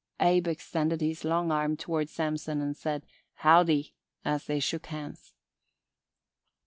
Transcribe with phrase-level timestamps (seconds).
[0.19, 3.05] Abe extended his long arm toward Samson and said
[3.35, 3.93] "Howdy"
[4.25, 5.35] as they shook hands.